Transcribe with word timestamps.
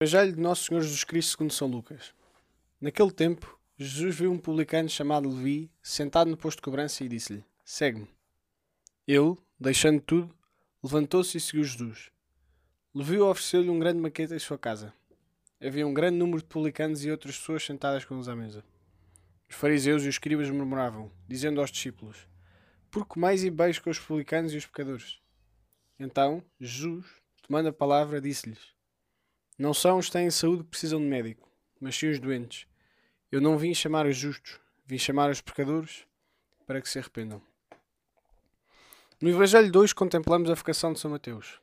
Evangelho 0.00 0.32
de 0.32 0.40
Nosso 0.40 0.66
Senhor 0.66 0.80
Jesus 0.80 1.02
Cristo 1.02 1.30
segundo 1.30 1.52
São 1.52 1.66
Lucas. 1.66 2.14
Naquele 2.80 3.10
tempo, 3.10 3.58
Jesus 3.76 4.14
viu 4.14 4.30
um 4.30 4.38
publicano 4.38 4.88
chamado 4.88 5.28
Levi 5.28 5.68
sentado 5.82 6.30
no 6.30 6.36
posto 6.36 6.58
de 6.58 6.62
cobrança 6.62 7.02
e 7.02 7.08
disse-lhe: 7.08 7.44
Segue-me. 7.64 8.08
Ele, 9.08 9.34
deixando 9.58 10.00
tudo, 10.00 10.32
levantou-se 10.84 11.36
e 11.36 11.40
seguiu 11.40 11.64
Jesus. 11.64 12.12
Levi 12.94 13.18
ofereceu-lhe 13.18 13.68
um 13.68 13.80
grande 13.80 13.98
maquete 13.98 14.32
em 14.32 14.38
sua 14.38 14.56
casa. 14.56 14.94
Havia 15.60 15.84
um 15.84 15.92
grande 15.92 16.16
número 16.16 16.38
de 16.38 16.44
publicanos 16.44 17.04
e 17.04 17.10
outras 17.10 17.36
pessoas 17.36 17.64
sentadas 17.64 18.04
com 18.04 18.14
eles 18.14 18.28
à 18.28 18.36
mesa. 18.36 18.62
Os 19.50 19.56
fariseus 19.56 20.04
e 20.04 20.08
os 20.08 20.14
escribas 20.14 20.48
murmuravam, 20.48 21.10
dizendo 21.26 21.60
aos 21.60 21.72
discípulos: 21.72 22.18
Por 22.88 23.04
que 23.04 23.18
mais 23.18 23.42
e 23.42 23.50
beijos 23.50 23.80
com 23.80 23.90
os 23.90 23.98
publicanos 23.98 24.54
e 24.54 24.58
os 24.58 24.66
pecadores? 24.66 25.18
Então, 25.98 26.40
Jesus, 26.60 27.04
tomando 27.42 27.70
a 27.70 27.72
palavra, 27.72 28.20
disse-lhes: 28.20 28.77
não 29.58 29.74
são 29.74 29.98
os 29.98 30.06
que 30.06 30.12
têm 30.12 30.30
saúde 30.30 30.62
que 30.62 30.70
precisam 30.70 31.00
de 31.00 31.06
médico, 31.06 31.50
mas 31.80 31.96
sim 31.96 32.08
os 32.08 32.20
doentes. 32.20 32.66
Eu 33.30 33.40
não 33.40 33.58
vim 33.58 33.74
chamar 33.74 34.06
os 34.06 34.16
justos, 34.16 34.60
vim 34.86 34.98
chamar 34.98 35.30
os 35.30 35.40
pecadores 35.40 36.06
para 36.64 36.80
que 36.80 36.88
se 36.88 36.98
arrependam. 36.98 37.42
No 39.20 39.28
Evangelho 39.28 39.72
2 39.72 39.92
contemplamos 39.92 40.48
a 40.48 40.54
vocação 40.54 40.92
de 40.92 41.00
São 41.00 41.10
Mateus. 41.10 41.60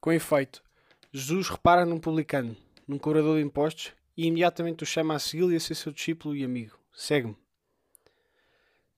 Com 0.00 0.12
efeito, 0.12 0.62
Jesus 1.10 1.48
repara 1.48 1.86
num 1.86 1.98
publicano, 1.98 2.54
num 2.86 2.98
cobrador 2.98 3.38
de 3.38 3.44
impostos, 3.44 3.92
e 4.14 4.26
imediatamente 4.26 4.82
o 4.82 4.86
chama 4.86 5.14
a 5.14 5.18
segui-lo 5.18 5.50
e 5.50 5.56
a 5.56 5.60
ser 5.60 5.74
seu 5.74 5.92
discípulo 5.92 6.36
e 6.36 6.44
amigo. 6.44 6.78
Segue-me. 6.92 7.36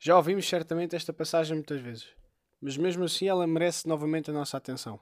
Já 0.01 0.17
ouvimos 0.17 0.49
certamente 0.49 0.97
esta 0.97 1.13
passagem 1.13 1.55
muitas 1.55 1.81
vezes, 1.81 2.09
mas 2.61 2.77
mesmo 2.77 3.05
assim 3.05 3.29
ela 3.29 3.47
merece 3.47 3.87
novamente 3.87 4.31
a 4.31 4.35
nossa 4.35 4.57
atenção. 4.57 4.99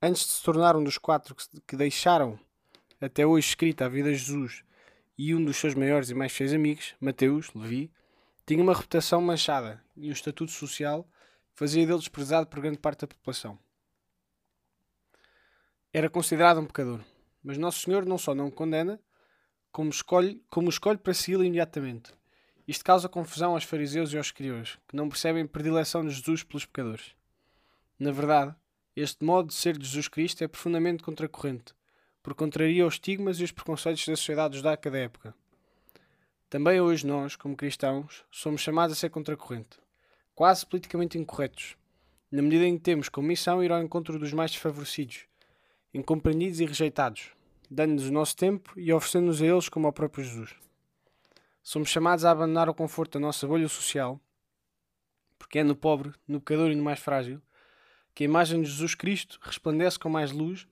Antes 0.00 0.22
de 0.24 0.30
se 0.30 0.42
tornar 0.42 0.74
um 0.74 0.82
dos 0.82 0.96
quatro 0.96 1.36
que 1.66 1.76
deixaram 1.76 2.38
até 3.00 3.26
hoje 3.26 3.48
escrita 3.48 3.84
a 3.84 3.88
vida 3.88 4.10
de 4.10 4.16
Jesus 4.16 4.64
e 5.18 5.34
um 5.34 5.44
dos 5.44 5.56
seus 5.56 5.74
maiores 5.74 6.10
e 6.10 6.14
mais 6.14 6.32
fiéis 6.32 6.52
amigos, 6.52 6.94
Mateus, 7.00 7.52
Levi, 7.54 7.90
tinha 8.46 8.62
uma 8.62 8.74
reputação 8.74 9.20
manchada 9.20 9.82
e 9.96 10.08
um 10.08 10.12
estatuto 10.12 10.52
social 10.52 11.06
fazia 11.54 11.86
dele 11.86 11.98
desprezado 11.98 12.46
por 12.46 12.60
grande 12.60 12.78
parte 12.78 13.00
da 13.00 13.06
população. 13.06 13.58
Era 15.92 16.10
considerado 16.10 16.60
um 16.60 16.66
pecador, 16.66 17.00
mas 17.42 17.58
Nosso 17.58 17.80
Senhor 17.80 18.04
não 18.04 18.18
só 18.18 18.34
não 18.34 18.48
o 18.48 18.52
condena, 18.52 19.00
como 19.72 19.90
escolhe, 19.90 20.42
como 20.48 20.68
escolhe 20.68 20.98
para 20.98 21.14
segui-lo 21.14 21.44
imediatamente. 21.44 22.12
Isto 22.68 22.84
causa 22.84 23.08
confusão 23.08 23.52
aos 23.52 23.64
fariseus 23.64 24.12
e 24.12 24.16
aos 24.18 24.26
escribas, 24.26 24.78
que 24.88 24.96
não 24.96 25.08
percebem 25.08 25.44
a 25.44 25.48
predileção 25.48 26.04
de 26.04 26.12
Jesus 26.12 26.42
pelos 26.42 26.66
pecadores. 26.66 27.14
Na 27.98 28.10
verdade, 28.10 28.54
este 28.94 29.24
modo 29.24 29.48
de 29.48 29.54
ser 29.54 29.78
de 29.78 29.86
Jesus 29.86 30.08
Cristo 30.08 30.42
é 30.42 30.48
profundamente 30.48 31.02
contracorrente 31.02 31.74
porque 32.26 32.38
contraria 32.38 32.84
os 32.84 32.94
estigmas 32.94 33.38
e 33.38 33.44
os 33.44 33.52
preconceitos 33.52 34.04
da 34.04 34.16
sociedade 34.16 34.56
judaica 34.56 34.90
da 34.90 34.98
época. 34.98 35.32
Também 36.50 36.80
hoje 36.80 37.06
nós, 37.06 37.36
como 37.36 37.56
cristãos, 37.56 38.24
somos 38.32 38.62
chamados 38.62 38.96
a 38.96 38.98
ser 38.98 39.10
contracorrente, 39.10 39.78
quase 40.34 40.66
politicamente 40.66 41.16
incorretos, 41.16 41.76
na 42.28 42.42
medida 42.42 42.64
em 42.64 42.76
que 42.76 42.82
temos 42.82 43.08
como 43.08 43.28
missão 43.28 43.62
ir 43.62 43.70
ao 43.70 43.80
encontro 43.80 44.18
dos 44.18 44.32
mais 44.32 44.50
desfavorecidos, 44.50 45.20
incompreendidos 45.94 46.58
e 46.58 46.66
rejeitados, 46.66 47.30
dando-nos 47.70 48.08
o 48.08 48.12
nosso 48.12 48.36
tempo 48.36 48.72
e 48.76 48.92
oferecendo-nos 48.92 49.40
a 49.40 49.46
eles 49.46 49.68
como 49.68 49.86
ao 49.86 49.92
próprio 49.92 50.24
Jesus. 50.24 50.52
Somos 51.62 51.90
chamados 51.90 52.24
a 52.24 52.32
abandonar 52.32 52.68
o 52.68 52.74
conforto 52.74 53.20
da 53.20 53.20
nossa 53.20 53.46
bolha 53.46 53.68
social, 53.68 54.20
porque 55.38 55.60
é 55.60 55.62
no 55.62 55.76
pobre, 55.76 56.12
no 56.26 56.40
pecador 56.40 56.72
e 56.72 56.74
no 56.74 56.82
mais 56.82 56.98
frágil 56.98 57.40
que 58.16 58.24
a 58.24 58.26
imagem 58.26 58.62
de 58.62 58.68
Jesus 58.68 58.96
Cristo 58.96 59.38
resplandece 59.42 59.96
com 59.96 60.08
mais 60.08 60.32
luz 60.32 60.66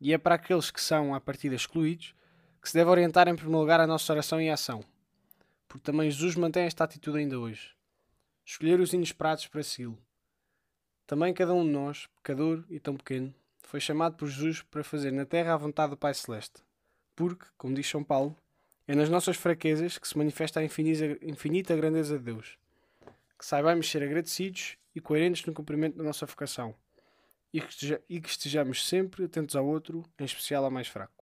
e 0.00 0.12
é 0.12 0.18
para 0.18 0.36
aqueles 0.36 0.70
que 0.70 0.80
são, 0.80 1.14
à 1.14 1.20
partida, 1.20 1.54
excluídos, 1.54 2.14
que 2.62 2.68
se 2.68 2.74
deve 2.74 2.90
orientar 2.90 3.28
em 3.28 3.34
primeiro 3.34 3.60
lugar 3.60 3.80
a 3.80 3.86
nossa 3.86 4.12
oração 4.12 4.40
e 4.40 4.48
ação. 4.50 4.82
Porque 5.66 5.84
também 5.84 6.10
Jesus 6.10 6.36
mantém 6.36 6.64
esta 6.64 6.84
atitude 6.84 7.18
ainda 7.18 7.38
hoje. 7.38 7.74
Escolher 8.44 8.80
os 8.80 8.92
inesperados 8.92 9.46
para 9.46 9.62
segui-lo. 9.62 9.98
Também 11.06 11.34
cada 11.34 11.54
um 11.54 11.64
de 11.64 11.70
nós, 11.70 12.06
pecador 12.16 12.64
e 12.70 12.78
tão 12.78 12.96
pequeno, 12.96 13.34
foi 13.58 13.80
chamado 13.80 14.16
por 14.16 14.28
Jesus 14.28 14.62
para 14.62 14.84
fazer 14.84 15.10
na 15.10 15.26
terra 15.26 15.54
a 15.54 15.56
vontade 15.56 15.90
do 15.90 15.96
Pai 15.96 16.14
Celeste. 16.14 16.62
Porque, 17.14 17.44
como 17.56 17.74
diz 17.74 17.88
São 17.88 18.04
Paulo, 18.04 18.36
é 18.86 18.94
nas 18.94 19.08
nossas 19.08 19.36
fraquezas 19.36 19.98
que 19.98 20.08
se 20.08 20.16
manifesta 20.16 20.60
a 20.60 20.64
infinita 20.64 21.76
grandeza 21.76 22.18
de 22.18 22.24
Deus. 22.24 22.56
Que 23.38 23.44
saibamos 23.44 23.90
ser 23.90 24.02
agradecidos 24.02 24.76
e 24.94 25.00
coerentes 25.00 25.44
no 25.44 25.52
cumprimento 25.52 25.98
da 25.98 26.04
nossa 26.04 26.24
vocação 26.24 26.74
e 27.52 27.60
que, 28.20 28.28
estejamos 28.28 28.86
sempre 28.86 29.24
atentos 29.24 29.56
ao 29.56 29.66
outro, 29.66 30.04
em 30.18 30.24
especial 30.24 30.64
ao 30.64 30.70
mais 30.70 30.88
fraco. 30.88 31.12